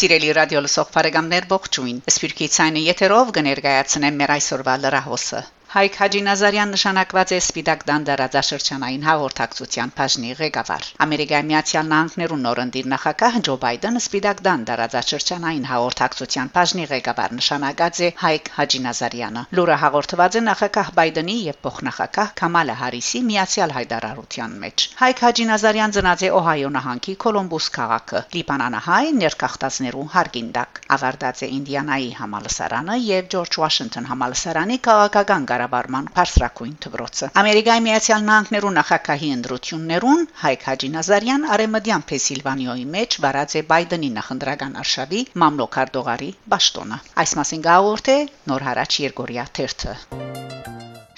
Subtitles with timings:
[0.00, 6.72] Սիրելի ռադիո լսող բարեկամներ ողջույն։ Սպիրկի ցայնը եթերով կներկայացնեմ մեր այսօրվա լրահոսը։ Հայկ Հաջի Նազարյան
[6.74, 14.02] նշանակված է Սպիտակ դան դարաձաշրջանային հաղորդակցության բաժնի ղեկավար։ Ամերիկայի Միացյալ Նահանգներու նորընտիր նախագահ Ջո Բայդենը
[14.02, 20.90] Սպիտակ դան դարաձաշրջանային հաղորդակցության բաժնի ղեկավար նշանակած է Հայկ Հաջի Նազարյանը։ Լուրը հաղորդված է նախագահ
[20.98, 27.16] Բայդենի եւ փոխնախագահ Կամալա Հարիսի Միացյալ Հայդարարության մեջ։ Հայկ Հաջի Նազարյան ծնած է Օհայո նահանգի
[27.22, 36.06] Կոլումբուս քաղաքը։ Լիբանանահայ ներկախտածներու հարգինդակ։ Ավարտած է Ինդիանայի համալսարանը եւ Ջորջ Վաշինգտոն համալսարանի քաղաքական կառավարման
[36.16, 43.64] բարձրակույն դպրոցը։ Ամերիկայի Միացյալ Նահանգներու նախագահի ընդրություններուն Հայկ Հաջի Նազարյան արեմդյան Փեսիլվանիոյի մեջ վարած է
[43.72, 48.18] Բայդենի նախնդրական արշավի մամլոքարտողարի ճշտոնը։ Այս մասին գաղորդ է
[48.52, 50.59] նոր հարաճ Երգորիա թերթը։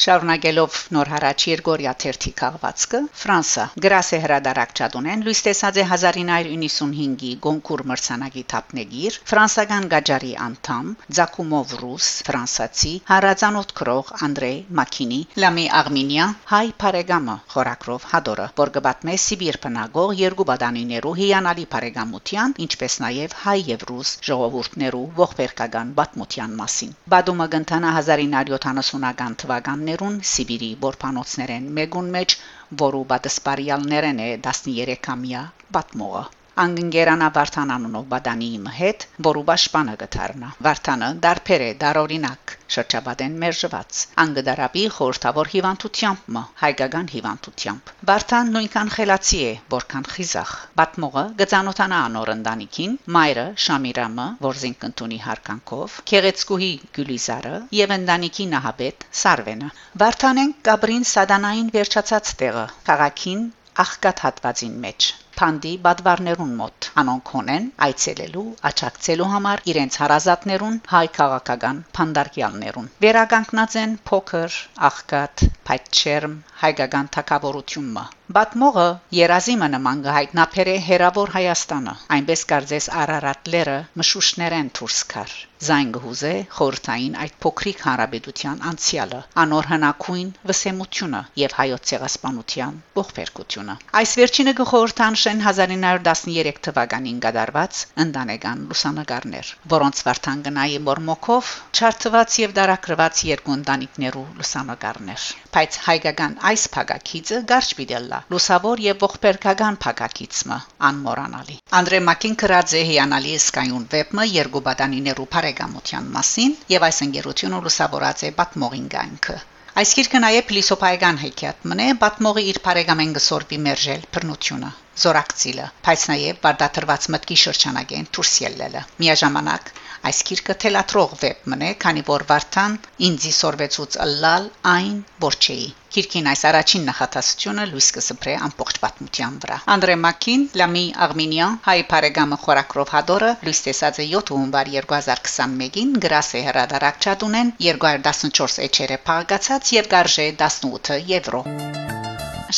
[0.02, 7.82] Շարունակելով նոր հարաճ Երգորիա թերթի քաղվածքը Ֆրանսա գրասե հրադարակ ճադունեն լույս տեսած է 1995-ի Գոնկուր
[7.90, 10.88] մրցանակի թափնեգիր ֆրանսական գաջարի անդամ
[11.18, 19.16] Ձակումով ռուս ֆրանսացի հարազանոթ քրող Անդրեյ Մակինի Լամի Աղմինիա հայ Փարեգամը խորակրով հադորը որ գբատմե
[19.26, 26.98] Սիբիր բնագող երկու բադանիներու հիանալի Փարեգամության ինչպես նաև հայ եւ ռուս ժողովուրդներու ողբերգական պատմության մասին
[27.16, 32.34] Բադումը գտնա 1970-ական թվականներ տարիներուն Սիբիրի որփանոցներեն մեկուն մեջ,
[32.82, 35.42] որու բադսպարիալներեն է 13-ամյա
[35.76, 36.22] պատմողը
[36.60, 44.00] անգնգերանա Վարդան անունով բադանի իմ հետ, որու պաշտպանը գթարնա։ Վարդանը դարբեր է, դարօրինակ, շրջաբադեն մերժված,
[44.24, 52.34] անգդարաբի խորթավոր հիվանդությամբ մը, հայկական հիվանդությամբ։ Վարդան նույնքան խելացի է, որքան խիզախ։ Պատմողը գծանոթանա անոր
[52.36, 59.72] ընտանիքին, մայրը Շամիրամը, որ զինքնտունի հարկանքով, Քեղեցկուհի Գյուլիզարը եւ ընտանիքի նահաբեդ Սարվենը։
[60.04, 63.50] Վարդանեն Գաբրին Սադանային վերջացած տեղը, քաղաքին
[63.86, 71.80] աղքատ հատվածին մեջ Փանդի բադվարներուն մոտ անոնք ունեն այցելելու աճակցելու համար իրենց հարազատներուն հայ քաղաքական
[71.98, 74.58] փանդարկյալներուն վերագանքնած են փոքր
[74.90, 77.94] աղքատ փայտչերմ հայկական թակավորությունը
[78.34, 78.84] Բատմողը
[79.16, 87.12] երազիմը նման գահիտնափեր է հերավոր Հայաստանը այնպես կարծես Արարատլերը մշուշներեն դուրս կար զայն գուզե խորթային
[87.24, 96.58] այդ փոքրիկ հարաբերության անցյալը անոր հնակույն վսեմությունը եւ հայոց ցեղասպանության ողբերգությունը այս վերջինը գխորթանշեն 1913
[96.66, 105.28] թվականին գդարված ընտանեկան լուսանկարներ որոնց վարդան գնայի մորմոկով չարթված եւ դարակրված երկու ընտանիքներու լուսանկարներ
[105.58, 113.32] բայց հայկական այս փակակիցը գարչ պիտելլա լուսավոր եւ ողբերգական փակակիցը անմոռանալի Անդրե Մակին կրածե հիանալի
[113.42, 119.38] սկայուն վեբը երկու բադանիներու բարեկամության մասին եւ այս ընկերությունը լուսավորած է պատմողին գանքը
[119.80, 124.72] Այս գիրքը նաև փիլիսոփայական հեքիաթ մնե պատմողի իր բարեկամեն գսորբի մերժել բռնությունը
[125.04, 129.72] զորակցիլը բայց նաև բարդատրված մտքի շրջանագեն դուրս ելնելը միաժամանակ
[130.08, 132.72] Այս քիրքը թելատրող վեբ մնե, քանի որ Վարդան
[133.08, 139.96] ինձի սորվեցուց ըլլալ այն որչեի։ Քիրքին այս առաջին նախատասությունը լույս կսփրե ամբողջ պատմության վրա։ Անդրե
[140.06, 146.44] Մակին, Լամի Աղմինյան, հայ բարեկամը Խորակրով հադորը լույս տեսած է 7 հունվար 2021-ին գրաս է
[146.50, 151.44] հրադարակ չադունեն 214 էջերը փաղկացած եւ գարժե 18 եվրո։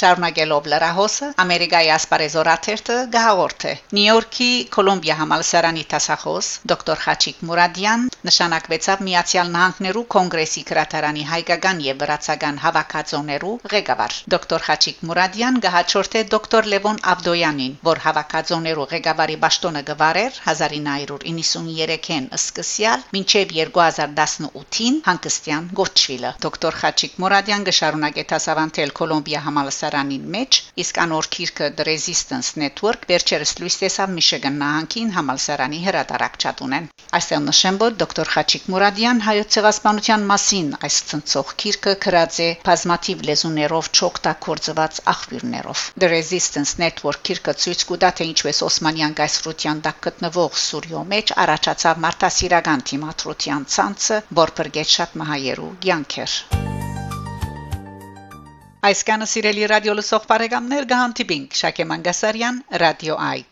[0.01, 9.01] Շարունակելով լրահոսը Ամերիկայի ասպարեզորաթերթը գահորթ է Նյու Յորքի Կոլումբիա համալսարանի տասախոս դոկտոր Խաչիկ Մուրադյան նշանակվեցավ
[9.07, 16.69] Միացյալ Նահանգներու կոնգրեսի քրատարանի հայկական եւ վրացական հավաքածոներու ղեկավար դոկտոր Խաչիկ Մուրադյան գահաճորթ է դոկտոր
[16.75, 27.21] Լևոն Աբդոյանին որ հավաքածոներու ղեկավարի ճշտոնը գվարեր 1993-ին սկսյալ մինչև 2018-ին հանգստյան գոչվիլը դոկտոր Խաչիկ
[27.25, 33.77] Մուրադյան գշարունակե տասավանտել Կոլումբիա համալսարանի համալսարանին մեջ, իսկ անոր քիրքը The Resistance Network վերջերս լույս
[33.83, 36.87] տեսավ Միշիգան նահանգին համալսարանի հրատարակ չատունեն։
[37.19, 43.25] Այստեղ նշեմ, որ դոկտոր Խաչիկ Մուրադյան հայոց ցեղասպանության մասին այս ցնցող քիրքը գրած է բազմաթիվ
[43.29, 50.61] լեզուներով չօգտագործված աղբյուրներով։ The Resistance Network քիրքը ցույց կտա թե ինչպես Օսմանյան գայսրության դակ գտնվող
[50.65, 55.73] Սուրիո մեջ առաջացավ մարդասիրական թիմատրության ցանցը, որ բրգեց շատ մահայերու
[56.05, 56.74] ցանկեր։
[58.85, 63.45] Այս կանը սիրելի ռադիո լսող բարեկամներ գահանտիբինգ Շակե Մանգասարյան, Ռադիո Այ